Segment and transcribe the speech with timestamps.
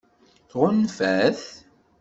[0.49, 1.41] Tɣunfa-t?